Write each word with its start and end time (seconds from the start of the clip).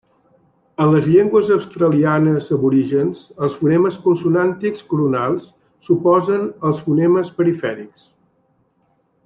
En 0.85 0.93
les 0.93 1.09
Llengües 1.15 1.51
australianes 1.55 2.47
aborígens 2.55 3.21
els 3.47 3.59
fonemes 3.59 3.99
consonàntics 4.07 4.89
coronals 4.95 5.47
s'oposen 5.89 6.49
als 6.71 6.83
fonemes 6.87 7.35
perifèrics. 7.43 8.09